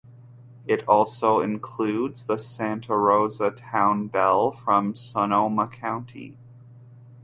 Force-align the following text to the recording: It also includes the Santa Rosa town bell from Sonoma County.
It 0.65 0.83
also 0.89 1.41
includes 1.41 2.25
the 2.25 2.39
Santa 2.39 2.97
Rosa 2.97 3.51
town 3.51 4.07
bell 4.07 4.49
from 4.51 4.95
Sonoma 4.95 5.67
County. 5.67 6.39